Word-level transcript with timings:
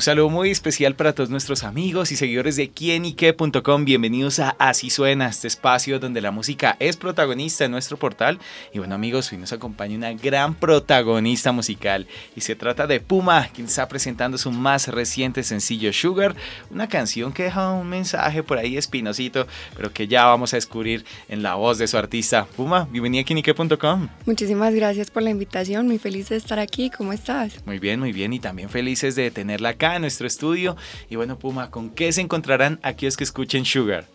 Un 0.00 0.04
saludo 0.04 0.30
muy 0.30 0.50
especial 0.50 0.94
para 0.94 1.14
todos 1.14 1.28
nuestros 1.28 1.62
amigos 1.62 2.10
y 2.10 2.16
seguidores 2.16 2.56
de 2.56 2.70
quienique.com. 2.70 3.84
Bienvenidos 3.84 4.38
a 4.38 4.56
Así 4.58 4.88
Suena, 4.88 5.28
este 5.28 5.46
espacio 5.46 5.98
donde 5.98 6.22
la 6.22 6.30
música 6.30 6.74
es 6.80 6.96
protagonista 6.96 7.66
en 7.66 7.72
nuestro 7.72 7.98
portal. 7.98 8.38
Y 8.72 8.78
bueno, 8.78 8.94
amigos, 8.94 9.30
hoy 9.30 9.36
nos 9.36 9.52
acompaña 9.52 9.98
una 9.98 10.14
gran 10.14 10.54
protagonista 10.54 11.52
musical. 11.52 12.06
Y 12.34 12.40
se 12.40 12.56
trata 12.56 12.86
de 12.86 13.00
Puma, 13.00 13.50
quien 13.52 13.66
está 13.66 13.88
presentando 13.88 14.38
su 14.38 14.50
más 14.50 14.88
reciente 14.88 15.42
sencillo 15.42 15.92
Sugar, 15.92 16.34
una 16.70 16.88
canción 16.88 17.34
que 17.34 17.42
deja 17.42 17.70
un 17.70 17.90
mensaje 17.90 18.42
por 18.42 18.56
ahí 18.56 18.78
espinosito, 18.78 19.46
pero 19.76 19.92
que 19.92 20.08
ya 20.08 20.24
vamos 20.24 20.54
a 20.54 20.56
descubrir 20.56 21.04
en 21.28 21.42
la 21.42 21.56
voz 21.56 21.76
de 21.76 21.86
su 21.86 21.98
artista. 21.98 22.46
Puma, 22.56 22.88
bienvenida 22.90 23.20
a 23.20 23.24
quienique.com. 23.26 24.08
Muchísimas 24.24 24.74
gracias 24.74 25.10
por 25.10 25.22
la 25.22 25.28
invitación, 25.28 25.86
muy 25.86 25.98
feliz 25.98 26.30
de 26.30 26.36
estar 26.36 26.58
aquí. 26.58 26.88
¿Cómo 26.88 27.12
estás? 27.12 27.52
Muy 27.66 27.78
bien, 27.78 28.00
muy 28.00 28.12
bien. 28.12 28.32
Y 28.32 28.40
también 28.40 28.70
felices 28.70 29.14
de 29.14 29.30
tenerla 29.30 29.68
acá 29.68 29.89
en 29.96 30.02
nuestro 30.02 30.26
estudio. 30.26 30.76
Y 31.08 31.16
bueno, 31.16 31.38
Puma, 31.38 31.70
¿con 31.70 31.90
qué 31.90 32.12
se 32.12 32.20
encontrarán 32.20 32.78
aquellos 32.82 33.16
que 33.16 33.24
escuchen 33.24 33.64
Sugar? 33.64 34.06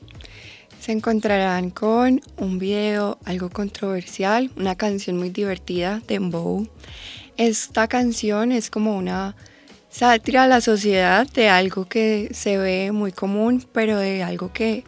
Se 0.80 0.92
encontrarán 0.92 1.72
con 1.72 2.22
un 2.38 2.60
video 2.60 3.18
algo 3.26 3.50
controversial, 3.50 4.52
una 4.56 4.76
canción 4.76 5.18
muy 5.18 5.30
divertida 5.30 6.02
de 6.08 6.20
Bow. 6.20 6.68
Esta 7.38 7.88
canción 7.88 8.52
es 8.52 8.70
como 8.70 8.96
una 8.96 9.36
sátira 9.90 10.44
a 10.44 10.48
la 10.48 10.62
sociedad 10.62 11.26
de 11.28 11.50
algo 11.50 11.86
que 11.86 12.30
se 12.34 12.58
ve 12.58 12.92
muy 12.92 13.12
común, 13.12 13.66
pero 13.72 13.98
de 13.98 14.24
algo 14.24 14.54
que 14.54 14.84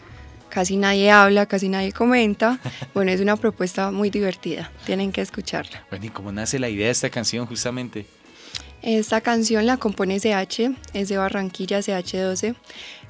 casi 0.50 0.78
nadie 0.78 1.12
habla, 1.12 1.46
casi 1.46 1.70
nadie 1.70 1.92
comenta. 1.92 2.60
Bueno, 2.94 3.12
es 3.12 3.22
una 3.22 3.36
propuesta 3.36 3.92
muy 3.92 4.10
divertida, 4.10 4.72
tienen 4.86 5.12
que 5.12 5.22
escucharla. 5.22 5.86
Bueno, 5.90 6.06
¿y 6.06 6.10
cómo 6.10 6.32
nace 6.32 6.60
la 6.60 6.70
idea 6.70 6.88
de 6.88 6.92
esta 6.92 7.10
canción 7.10 7.46
justamente? 7.46 8.06
Esta 8.82 9.22
canción 9.22 9.66
la 9.66 9.78
compone 9.78 10.20
CH, 10.20 10.76
es 10.94 11.10
de 11.10 11.18
Barranquilla 11.18 11.80
CH12 11.80 12.56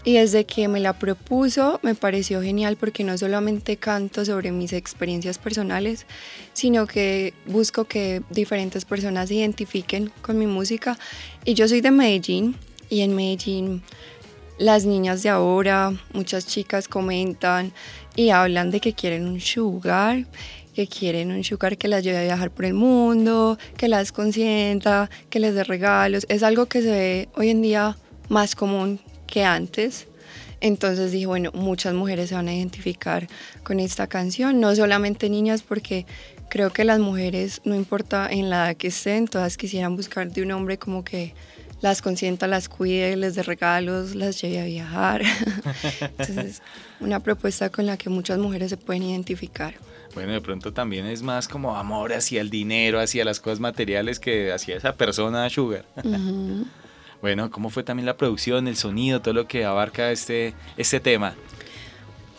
y 0.03 0.13
desde 0.13 0.45
que 0.45 0.69
me 0.69 0.79
la 0.79 0.93
propuso 0.93 1.81
me 1.83 1.93
pareció 1.93 2.41
genial 2.41 2.77
porque 2.77 3.03
no 3.03 3.17
solamente 3.17 3.75
canto 3.75 4.23
sobre 4.23 4.53
mis 4.53 4.71
experiencias 4.71 5.37
personales, 5.37 6.05
sino 6.53 6.87
que 6.87 7.33
busco 7.45 7.83
que 7.83 8.21
diferentes 8.29 8.85
personas 8.85 9.27
se 9.27 9.35
identifiquen 9.35 10.11
con 10.21 10.39
mi 10.39 10.47
música. 10.47 10.97
Y 11.43 11.55
yo 11.55 11.67
soy 11.67 11.81
de 11.81 11.91
Medellín 11.91 12.55
y 12.89 13.01
en 13.01 13.15
Medellín 13.15 13.83
las 14.57 14.85
niñas 14.85 15.21
de 15.23 15.29
ahora, 15.29 15.93
muchas 16.13 16.47
chicas 16.47 16.87
comentan 16.87 17.73
y 18.15 18.29
hablan 18.29 18.71
de 18.71 18.79
que 18.79 18.93
quieren 18.93 19.27
un 19.27 19.41
sugar 19.41 20.25
que 20.77 20.85
quieren 20.85 21.31
un 21.31 21.43
sugar 21.43 21.75
que 21.75 21.87
las 21.87 22.03
lleve 22.03 22.19
a 22.19 22.23
viajar 22.23 22.51
por 22.51 22.63
el 22.63 22.75
mundo, 22.75 23.57
que 23.77 23.87
las 23.87 24.11
consienta, 24.11 25.09
que 25.31 25.39
les 25.39 25.55
dé 25.55 25.63
regalos. 25.63 26.27
Es 26.29 26.43
algo 26.43 26.67
que 26.67 26.83
se 26.83 26.91
ve 26.91 27.29
hoy 27.33 27.49
en 27.49 27.63
día 27.63 27.97
más 28.29 28.53
común 28.53 28.99
que 29.25 29.43
antes. 29.43 30.05
Entonces 30.61 31.11
dije, 31.11 31.25
bueno, 31.25 31.49
muchas 31.55 31.95
mujeres 31.95 32.29
se 32.29 32.35
van 32.35 32.47
a 32.47 32.53
identificar 32.53 33.27
con 33.63 33.79
esta 33.79 34.05
canción, 34.05 34.59
no 34.59 34.75
solamente 34.75 35.31
niñas, 35.31 35.63
porque 35.63 36.05
creo 36.47 36.69
que 36.69 36.83
las 36.83 36.99
mujeres, 36.99 37.59
no 37.65 37.73
importa 37.73 38.27
en 38.29 38.51
la 38.51 38.67
edad 38.67 38.77
que 38.77 38.89
estén, 38.89 39.27
todas 39.27 39.57
quisieran 39.57 39.95
buscar 39.95 40.31
de 40.31 40.43
un 40.43 40.51
hombre 40.51 40.77
como 40.77 41.03
que 41.03 41.33
las 41.81 42.03
consienta, 42.03 42.45
las 42.45 42.69
cuide, 42.69 43.15
les 43.15 43.33
dé 43.33 43.41
regalos, 43.41 44.13
las 44.13 44.39
lleve 44.39 44.61
a 44.61 44.65
viajar. 44.65 45.23
Entonces, 46.19 46.61
una 46.99 47.19
propuesta 47.19 47.71
con 47.71 47.87
la 47.87 47.97
que 47.97 48.11
muchas 48.11 48.37
mujeres 48.37 48.69
se 48.69 48.77
pueden 48.77 49.01
identificar. 49.01 49.73
Bueno, 50.17 50.31
de 50.31 50.41
pronto 50.41 50.73
también 50.73 51.05
es 51.05 51.21
más 51.21 51.47
como 51.47 51.75
amor 51.75 52.11
hacia 52.11 52.41
el 52.41 52.49
dinero, 52.49 52.99
hacia 52.99 53.23
las 53.23 53.39
cosas 53.39 53.59
materiales 53.59 54.19
que 54.19 54.51
hacia 54.51 54.75
esa 54.75 54.95
persona 54.95 55.47
Sugar. 55.47 55.85
bueno, 57.21 57.51
¿cómo 57.51 57.69
fue 57.69 57.83
también 57.83 58.07
la 58.07 58.17
producción, 58.17 58.67
el 58.67 58.77
sonido, 58.77 59.21
todo 59.21 59.35
lo 59.35 59.47
que 59.47 59.63
abarca 59.63 60.09
este, 60.09 60.55
este 60.75 60.99
tema? 60.99 61.35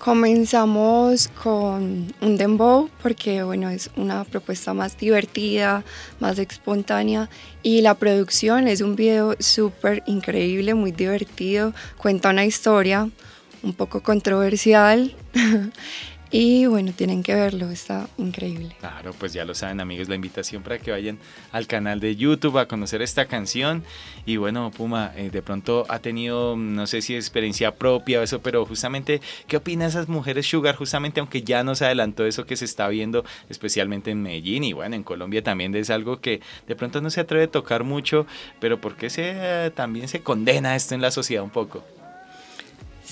Comenzamos 0.00 1.28
con 1.28 2.12
un 2.21 2.37
dembow 2.37 2.91
porque 3.00 3.44
bueno, 3.44 3.71
es 3.71 3.93
una 3.95 4.25
propuesta 4.25 4.75
más 4.75 4.99
divertida, 4.99 5.84
más 6.19 6.37
espontánea 6.41 7.31
y 7.62 7.83
la 7.83 7.95
producción 7.95 8.66
es 8.66 8.81
un 8.81 8.97
video 8.97 9.37
súper 9.39 10.03
increíble, 10.06 10.75
muy 10.75 10.91
divertido, 10.91 11.72
cuenta 11.97 12.31
una 12.31 12.45
historia 12.45 13.09
un 13.62 13.72
poco 13.72 14.03
controversial 14.03 15.15
Y 16.31 16.66
bueno, 16.66 16.93
tienen 16.94 17.22
que 17.22 17.34
verlo, 17.34 17.71
está 17.71 18.06
increíble. 18.19 18.77
Claro, 18.81 19.15
pues 19.19 19.33
ya 19.33 19.47
lo 19.47 19.55
saben 19.55 19.81
amigos, 19.81 20.09
la 20.09 20.15
invitación 20.15 20.62
para 20.62 20.78
que 20.78 20.91
vayan 20.91 21.19
al 21.53 21.66
canal 21.66 22.00
de 22.00 22.16
YouTube 22.16 22.59
a 22.59 22.69
conocer 22.69 23.00
esta 23.00 23.25
canción. 23.27 23.83
Y 24.27 24.37
bueno, 24.37 24.71
Puma, 24.71 25.12
eh, 25.16 25.31
de 25.31 25.41
pronto 25.41 25.87
ha 25.89 26.00
tenido, 26.00 26.55
no 26.55 26.87
sé 26.87 27.00
si 27.00 27.15
experiencia 27.15 27.75
propia 27.75 28.21
o 28.21 28.22
eso, 28.22 28.43
pero 28.43 28.66
justamente, 28.66 29.22
¿qué 29.47 29.56
opina 29.56 29.87
esas 29.87 30.09
mujeres 30.09 30.47
Sugar? 30.47 30.77
Justamente, 30.77 31.21
aunque 31.21 31.43
ya 31.43 31.65
nos 31.65 31.81
adelantó 31.81 32.27
eso 32.27 32.45
que 32.45 32.56
se 32.56 32.66
está 32.66 32.89
viendo, 32.89 33.25
especialmente 33.49 34.10
en 34.10 34.22
Medellín 34.22 34.65
y 34.65 34.75
bueno, 34.75 34.97
en 34.97 35.05
Colombia 35.05 35.43
también 35.43 35.75
es 35.75 35.89
algo 35.89 36.21
que 36.21 36.43
de 36.66 36.77
pronto 36.77 37.00
no 37.00 37.09
se 37.09 37.21
atreve 37.21 37.45
a 37.45 37.50
tocar 37.50 37.84
mucho, 37.84 38.27
pero 38.60 38.78
¿por 38.81 38.97
qué 38.97 39.09
se, 39.09 39.72
también 39.75 40.09
se 40.09 40.21
condena 40.21 40.77
esto 40.77 40.95
en 40.95 41.00
la 41.00 41.10
sociedad 41.10 41.43
un 41.43 41.50
poco? 41.50 41.84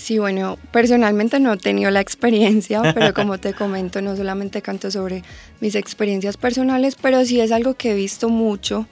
Sí, 0.07 0.21
bueno, 0.21 0.57
personalmente 0.71 1.41
no 1.41 1.55
he 1.55 1.57
tenido 1.57 1.91
la 1.91 1.99
experiencia, 1.99 2.95
pero 2.95 3.13
como 3.13 3.39
te 3.39 3.55
comento, 3.55 4.01
no 4.01 4.15
solamente 4.15 4.63
canto 4.63 4.89
sobre 4.89 5.25
mis 5.59 5.75
experiencias 5.75 6.37
personales, 6.37 6.95
pero 6.95 7.25
sí 7.25 7.41
es 7.41 7.51
algo 7.51 7.75
que 7.75 7.91
he 7.91 7.95
visto 7.97 8.29
mucho. 8.29 8.87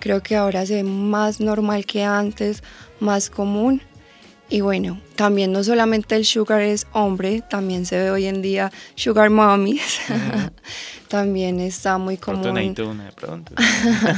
Creo 0.00 0.20
que 0.20 0.34
ahora 0.34 0.66
se 0.66 0.74
ve 0.74 0.82
más 0.82 1.38
normal 1.38 1.86
que 1.86 2.02
antes, 2.02 2.64
más 2.98 3.30
común. 3.30 3.82
Y 4.48 4.60
bueno, 4.62 5.00
también 5.14 5.52
no 5.52 5.62
solamente 5.62 6.16
el 6.16 6.24
sugar 6.24 6.62
es 6.62 6.88
hombre, 6.90 7.44
también 7.48 7.86
se 7.86 7.96
ve 7.96 8.10
hoy 8.10 8.26
en 8.26 8.42
día 8.42 8.72
sugar 8.96 9.30
mommies. 9.30 10.00
también 11.06 11.60
está 11.60 11.98
muy 11.98 12.16
común. 12.16 12.74
de 12.74 13.12
pronto. 13.14 13.54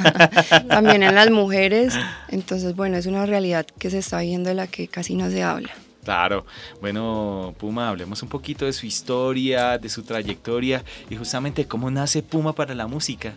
también 0.69 1.03
en 1.03 1.15
las 1.15 1.31
mujeres. 1.31 1.93
Entonces, 2.31 2.75
bueno, 2.75 2.97
es 2.97 3.05
una 3.05 3.27
realidad 3.27 3.67
que 3.79 3.91
se 3.91 3.99
está 3.99 4.21
viendo 4.21 4.49
de 4.49 4.55
la 4.55 4.69
que 4.69 4.89
casi 4.89 5.17
no 5.17 5.31
se 5.31 5.43
habla. 5.43 5.71
Claro, 6.05 6.47
bueno, 6.81 7.55
Puma, 7.59 7.89
hablemos 7.89 8.23
un 8.23 8.29
poquito 8.29 8.65
de 8.65 8.73
su 8.73 8.87
historia, 8.87 9.77
de 9.77 9.89
su 9.89 10.03
trayectoria 10.03 10.83
y 11.11 11.17
justamente 11.17 11.67
cómo 11.67 11.91
nace 11.91 12.23
Puma 12.23 12.55
para 12.55 12.75
la 12.75 12.87
música. 12.87 13.35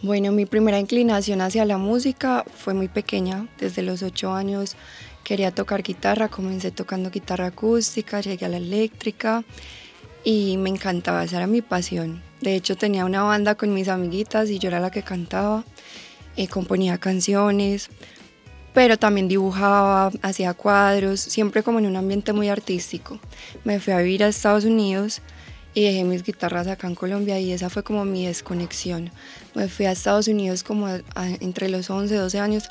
Bueno, 0.00 0.32
mi 0.32 0.46
primera 0.46 0.80
inclinación 0.80 1.40
hacia 1.42 1.64
la 1.64 1.78
música 1.78 2.44
fue 2.56 2.74
muy 2.74 2.88
pequeña, 2.88 3.46
desde 3.58 3.82
los 3.82 4.02
ocho 4.02 4.32
años 4.32 4.76
quería 5.22 5.52
tocar 5.52 5.82
guitarra, 5.82 6.28
comencé 6.28 6.70
tocando 6.70 7.10
guitarra 7.10 7.46
acústica, 7.46 8.20
llegué 8.20 8.46
a 8.46 8.48
la 8.48 8.56
eléctrica 8.56 9.44
y 10.24 10.56
me 10.56 10.70
encantaba, 10.70 11.22
esa 11.22 11.36
era 11.36 11.46
mi 11.46 11.62
pasión. 11.62 12.22
De 12.40 12.56
hecho 12.56 12.76
tenía 12.76 13.04
una 13.04 13.22
banda 13.22 13.54
con 13.54 13.72
mis 13.72 13.88
amiguitas 13.88 14.50
y 14.50 14.58
yo 14.58 14.68
era 14.68 14.80
la 14.80 14.90
que 14.90 15.02
cantaba, 15.02 15.64
eh, 16.36 16.48
componía 16.48 16.98
canciones, 16.98 17.88
pero 18.74 18.98
también 18.98 19.28
dibujaba, 19.28 20.10
hacía 20.22 20.54
cuadros, 20.54 21.20
siempre 21.20 21.62
como 21.62 21.78
en 21.78 21.86
un 21.86 21.96
ambiente 21.96 22.32
muy 22.32 22.48
artístico. 22.48 23.18
Me 23.64 23.80
fui 23.80 23.92
a 23.92 23.98
vivir 23.98 24.24
a 24.24 24.28
Estados 24.28 24.64
Unidos 24.64 25.20
y 25.74 25.84
dejé 25.84 26.04
mis 26.04 26.22
guitarras 26.22 26.66
acá 26.66 26.86
en 26.86 26.94
Colombia 26.94 27.38
y 27.38 27.52
esa 27.52 27.70
fue 27.70 27.82
como 27.82 28.04
mi 28.04 28.26
desconexión. 28.26 29.10
Me 29.54 29.68
fui 29.68 29.86
a 29.86 29.92
Estados 29.92 30.28
Unidos 30.28 30.62
como 30.62 30.88
entre 31.40 31.68
los 31.68 31.90
11, 31.90 32.14
12 32.14 32.38
años 32.38 32.70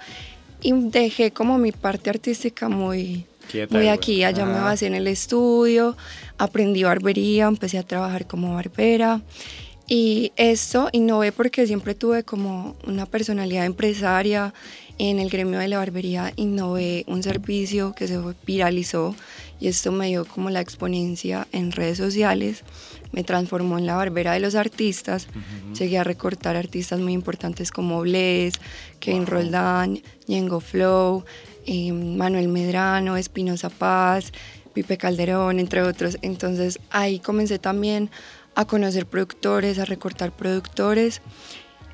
y 0.62 0.74
dejé 0.74 1.32
como 1.32 1.58
mi 1.58 1.72
parte 1.72 2.10
artística 2.10 2.70
muy, 2.70 3.26
muy 3.70 3.88
aquí. 3.88 4.24
Allá 4.24 4.46
me 4.46 4.60
basé 4.60 4.88
en 4.88 4.96
el 4.96 5.08
estudio, 5.08 5.98
aprendí 6.38 6.84
barbería, 6.84 7.48
empecé 7.48 7.78
a 7.78 7.84
trabajar 7.84 8.28
como 8.28 8.56
barbera. 8.56 9.22
Y 9.94 10.32
esto 10.38 10.88
innové 10.94 11.34
porque 11.34 11.68
siempre 11.68 11.96
tuve 11.96 12.24
como 12.24 12.78
una 12.88 13.06
personalidad 13.06 13.66
empresaria 13.66 14.54
en 14.98 15.20
el 15.20 15.30
gremio 15.30 15.60
de 15.60 15.68
la 15.68 15.80
barbería 15.80 16.32
innové 16.38 17.04
un 17.08 17.22
servicio 17.24 17.92
que 17.94 18.08
se 18.08 18.18
viralizó 18.46 19.14
y 19.60 19.68
esto 19.68 19.92
me 19.92 20.08
dio 20.08 20.24
como 20.24 20.50
la 20.50 20.62
exponencia 20.62 21.46
en 21.52 21.74
redes 21.74 21.98
sociales, 21.98 22.64
me 23.12 23.26
transformó 23.26 23.80
en 23.80 23.86
la 23.86 23.98
barbera 23.98 24.32
de 24.32 24.40
los 24.40 24.56
artistas, 24.56 25.28
llegué 25.78 25.98
a 25.98 26.06
recortar 26.06 26.56
artistas 26.56 27.02
muy 27.02 27.12
importantes 27.12 27.70
como 27.70 28.00
Bless, 28.00 28.62
Kevin 29.02 29.28
Roldán, 29.28 30.02
Ñengo 30.26 30.62
Flow, 30.62 31.26
eh, 31.66 31.92
Manuel 31.92 32.48
Medrano, 32.48 33.18
Espinosa 33.18 33.70
Paz, 33.70 34.32
Pipe 34.74 34.98
Calderón, 34.98 35.60
entre 35.60 35.82
otros. 35.82 36.18
Entonces 36.22 36.80
ahí 36.92 37.20
comencé 37.20 37.60
también 37.60 38.10
a 38.56 38.66
conocer 38.66 39.06
productores, 39.06 39.80
a 39.80 39.86
recortar 39.86 40.32
productores 40.32 41.22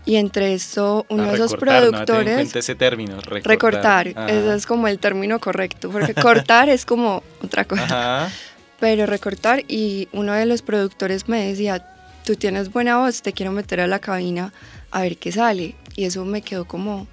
Y 0.07 0.15
entre 0.15 0.54
eso, 0.54 1.06
uno 1.09 1.25
de 1.25 1.33
esos 1.33 1.54
productores... 1.56 2.54
No 2.54 2.59
ese 2.59 2.75
término, 2.75 3.19
recortar. 3.19 4.06
Recortar, 4.06 4.07
eso 4.30 4.54
es 4.54 4.65
como 4.65 4.88
el 4.88 5.00
término 5.00 5.38
correcto, 5.39 5.92
porque 5.92 6.13
cortar 6.13 6.69
es 6.69 6.86
como 6.86 7.24
otra 7.44 7.65
cosa. 7.65 8.31
Pero 8.80 9.06
recortar 9.06 9.65
y 9.68 10.07
uno 10.13 10.31
de 10.31 10.45
los 10.45 10.62
productores 10.62 11.27
me 11.27 11.45
decía, 11.48 11.86
tú 12.24 12.38
tienes 12.38 12.71
buena 12.71 13.00
voz, 13.00 13.21
te 13.21 13.33
quiero 13.33 13.51
meter 13.51 13.81
a 13.81 13.88
la 13.88 14.00
cabina 14.00 14.53
a 14.92 15.01
ver 15.01 15.18
qué 15.18 15.33
sale. 15.33 15.75
Y 15.98 16.06
eso 16.06 16.24
me 16.24 16.42
quedó 16.42 16.63
como 16.63 17.06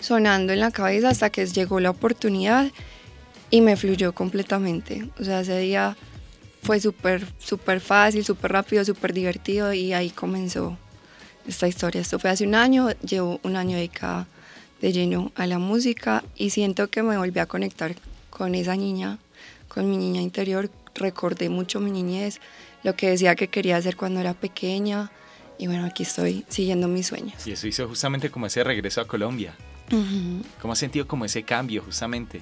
sonando 0.00 0.52
en 0.52 0.58
la 0.58 0.72
cabeza 0.72 1.10
hasta 1.10 1.30
que 1.30 1.46
llegó 1.46 1.78
la 1.78 1.90
oportunidad 1.90 2.72
y 3.50 3.60
me 3.60 3.76
fluyó 3.76 4.12
completamente. 4.12 5.08
O 5.20 5.24
sea, 5.24 5.42
ese 5.42 5.56
día 5.60 5.96
fue 6.62 6.80
súper, 6.80 7.26
súper 7.38 7.80
fácil, 7.80 8.24
súper 8.24 8.52
rápido, 8.52 8.84
súper 8.84 9.12
divertido 9.12 9.72
y 9.72 9.92
ahí 9.92 10.10
comenzó 10.10 10.76
esta 11.46 11.68
historia. 11.68 12.00
Esto 12.00 12.18
fue 12.18 12.30
hace 12.30 12.46
un 12.46 12.54
año, 12.54 12.90
llevo 13.00 13.40
un 13.42 13.56
año 13.56 13.76
dedicada 13.76 14.26
de 14.80 14.92
lleno 14.92 15.32
a 15.34 15.46
la 15.46 15.58
música 15.58 16.24
y 16.36 16.50
siento 16.50 16.88
que 16.88 17.02
me 17.02 17.16
volví 17.16 17.38
a 17.40 17.46
conectar 17.46 17.94
con 18.30 18.54
esa 18.54 18.76
niña, 18.76 19.18
con 19.68 19.90
mi 19.90 19.96
niña 19.96 20.20
interior. 20.20 20.70
Recordé 20.94 21.48
mucho 21.48 21.80
mi 21.80 21.90
niñez, 21.90 22.40
lo 22.82 22.94
que 22.96 23.10
decía 23.10 23.36
que 23.36 23.48
quería 23.48 23.76
hacer 23.76 23.96
cuando 23.96 24.20
era 24.20 24.34
pequeña 24.34 25.10
y 25.58 25.66
bueno, 25.66 25.84
aquí 25.84 26.02
estoy 26.02 26.44
siguiendo 26.48 26.88
mis 26.88 27.06
sueños. 27.06 27.46
Y 27.46 27.52
eso 27.52 27.66
hizo 27.66 27.86
justamente 27.86 28.30
como 28.30 28.46
ese 28.46 28.64
regreso 28.64 29.00
a 29.00 29.06
Colombia. 29.06 29.54
¿Cómo 30.60 30.72
has 30.72 30.78
sentido 30.78 31.06
como 31.06 31.24
ese 31.24 31.42
cambio 31.42 31.82
justamente? 31.82 32.40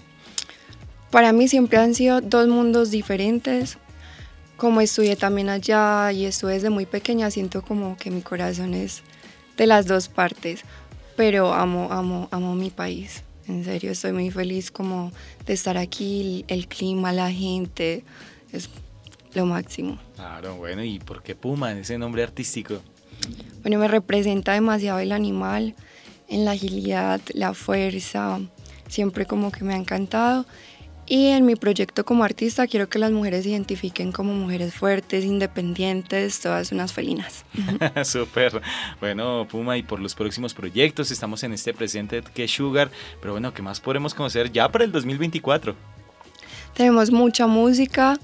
Para 1.11 1.33
mí 1.33 1.49
siempre 1.49 1.79
han 1.79 1.95
sido 1.95 2.21
dos 2.21 2.47
mundos 2.47 2.91
diferentes 2.91 3.79
como 4.59 4.81
estudié 4.81 5.15
también 5.15 5.49
allá 5.49 6.13
y 6.13 6.27
estuve 6.27 6.55
desde 6.55 6.69
muy 6.69 6.85
pequeña, 6.85 7.31
siento 7.31 7.63
como 7.63 7.97
que 7.97 8.11
mi 8.11 8.23
corazón 8.23 8.75
es 8.75 9.03
de 9.57 9.67
las 9.67 9.87
dos 9.87 10.09
partes, 10.09 10.63
pero 11.17 11.55
amo, 11.55 11.89
amo, 11.93 12.29
amo 12.33 12.55
mi 12.57 12.71
país. 12.71 13.23
En 13.47 13.65
serio, 13.65 13.93
estoy 13.93 14.13
muy 14.13 14.31
feliz 14.33 14.73
como 14.73 15.13
de 15.47 15.55
estar 15.55 15.79
aquí, 15.79 16.45
el 16.49 16.67
clima, 16.67 17.13
la 17.13 17.31
gente, 17.31 18.03
es 18.53 18.69
lo 19.33 19.47
máximo. 19.47 19.97
Claro, 20.17 20.57
bueno, 20.57 20.83
¿y 20.83 20.99
por 20.99 21.23
qué 21.23 21.37
Puma, 21.37 21.73
ese 21.73 21.97
nombre 21.97 22.25
artístico? 22.25 22.83
Bueno, 23.63 23.79
me 23.79 23.87
representa 23.87 24.55
demasiado 24.55 24.99
el 24.99 25.13
animal, 25.13 25.77
en 26.29 26.45
la 26.45 26.51
agilidad, 26.51 27.21
la 27.33 27.55
fuerza, 27.55 28.41
siempre 28.89 29.25
como 29.25 29.53
que 29.53 29.63
me 29.63 29.75
ha 29.75 29.77
encantado 29.77 30.47
y 31.09 31.29
en 31.29 31.47
mi 31.47 31.57
proyecto 31.57 32.05
como 32.05 32.25
artista 32.25 32.67
quiero 32.67 32.89
que 32.89 32.99
las 32.99 33.11
mujeres 33.11 33.45
se 33.45 33.51
identifiquen 33.51 34.13
como 34.13 34.35
mujeres 34.35 34.75
fuertes, 34.75 35.25
independientes, 35.25 36.41
todas 36.41 36.71
unas 36.73 36.93
felinas. 36.93 37.45
Súper. 38.05 38.61
Bueno, 39.01 39.47
Puma, 39.51 39.77
y 39.79 39.83
por 39.83 40.01
los 40.01 40.15
próximos 40.15 40.55
proyectos, 40.55 41.11
estamos 41.11 41.43
en 41.43 41.53
este 41.53 41.73
presente 41.73 42.23
que 42.35 42.47
Sugar, 42.47 42.91
pero 43.21 43.33
bueno, 43.33 43.55
¿qué 43.55 43.63
más 43.63 43.81
podremos 43.81 44.15
conocer 44.15 44.53
ya 44.53 44.71
para 44.71 44.85
el 44.85 44.93
2024? 44.93 45.75
Tenemos 46.75 47.11
mucha 47.11 47.47
música, 47.47 48.19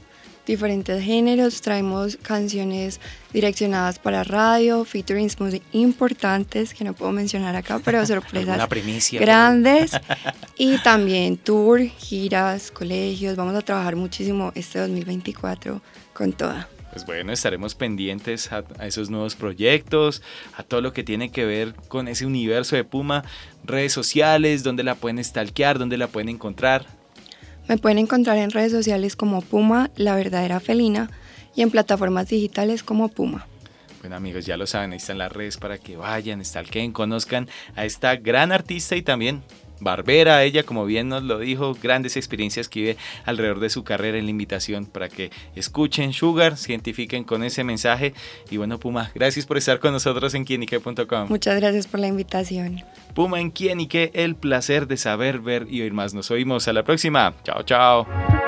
diferentes 0.46 1.02
géneros, 1.02 1.60
traemos 1.60 2.16
canciones 2.16 3.00
direccionadas 3.32 3.98
para 3.98 4.24
radio, 4.24 4.84
featurings 4.84 5.40
muy 5.40 5.62
importantes 5.72 6.74
que 6.74 6.84
no 6.84 6.92
puedo 6.92 7.12
mencionar 7.12 7.56
acá, 7.56 7.80
pero 7.84 8.04
sorpresas 8.06 8.68
grandes. 9.12 9.92
y 10.58 10.78
también 10.78 11.36
tour, 11.36 11.80
giras, 11.80 12.70
colegios. 12.70 13.36
Vamos 13.36 13.54
a 13.54 13.62
trabajar 13.62 13.96
muchísimo 13.96 14.52
este 14.54 14.78
2024 14.78 15.80
con 16.12 16.32
toda. 16.32 16.68
Pues 16.92 17.04
bueno, 17.06 17.32
estaremos 17.32 17.74
pendientes 17.74 18.52
a, 18.52 18.62
a, 18.78 18.86
esos 18.86 19.10
nuevos 19.10 19.34
proyectos, 19.34 20.22
a 20.56 20.62
todo 20.62 20.80
lo 20.80 20.92
que 20.92 21.02
tiene 21.02 21.32
que 21.32 21.44
ver 21.44 21.74
con 21.88 22.06
ese 22.06 22.24
universo 22.24 22.76
de 22.76 22.84
Puma, 22.84 23.24
redes 23.64 23.92
sociales, 23.92 24.62
donde 24.62 24.84
la 24.84 24.94
pueden 24.94 25.22
stalkear, 25.24 25.80
donde 25.80 25.96
la 25.96 26.06
pueden 26.06 26.28
encontrar. 26.28 26.86
Me 27.74 27.78
pueden 27.78 27.98
encontrar 27.98 28.38
en 28.38 28.52
redes 28.52 28.70
sociales 28.70 29.16
como 29.16 29.42
Puma, 29.42 29.90
la 29.96 30.14
verdadera 30.14 30.60
felina, 30.60 31.10
y 31.56 31.62
en 31.62 31.72
plataformas 31.72 32.28
digitales 32.28 32.84
como 32.84 33.08
Puma. 33.08 33.48
Bueno 33.98 34.14
amigos, 34.14 34.46
ya 34.46 34.56
lo 34.56 34.68
saben, 34.68 34.92
ahí 34.92 34.98
están 34.98 35.18
las 35.18 35.32
redes 35.32 35.56
para 35.56 35.78
que 35.78 35.96
vayan, 35.96 36.44
stalkeen, 36.44 36.92
conozcan 36.92 37.48
a 37.74 37.84
esta 37.84 38.14
gran 38.14 38.52
artista 38.52 38.94
y 38.94 39.02
también 39.02 39.42
barbera, 39.80 40.42
ella 40.44 40.62
como 40.62 40.84
bien 40.86 41.08
nos 41.08 41.22
lo 41.22 41.38
dijo, 41.38 41.74
grandes 41.74 42.16
experiencias 42.16 42.68
que 42.68 42.80
vive 42.80 42.96
alrededor 43.24 43.60
de 43.60 43.70
su 43.70 43.84
carrera 43.84 44.18
en 44.18 44.24
la 44.24 44.30
invitación 44.30 44.86
para 44.86 45.08
que 45.08 45.30
escuchen 45.54 46.12
Sugar, 46.12 46.56
se 46.56 46.72
identifiquen 46.72 47.24
con 47.24 47.44
ese 47.44 47.64
mensaje 47.64 48.14
y 48.50 48.56
bueno 48.56 48.78
Puma, 48.78 49.10
gracias 49.14 49.46
por 49.46 49.56
estar 49.56 49.80
con 49.80 49.92
nosotros 49.92 50.34
en 50.34 50.44
quienique.com. 50.44 51.28
Muchas 51.28 51.56
gracias 51.56 51.86
por 51.86 52.00
la 52.00 52.08
invitación. 52.08 52.82
Puma 53.14 53.40
en 53.40 53.50
Quienique, 53.50 54.10
el 54.14 54.34
placer 54.34 54.86
de 54.86 54.96
saber, 54.96 55.38
ver 55.38 55.66
y 55.70 55.82
oír 55.82 55.92
más. 55.92 56.14
Nos 56.14 56.30
oímos 56.30 56.68
a 56.68 56.72
la 56.72 56.82
próxima. 56.82 57.34
Chao, 57.44 57.62
chao. 57.62 58.43